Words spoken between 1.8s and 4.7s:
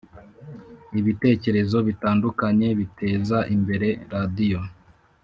bitandukanye biteza imbere radiyo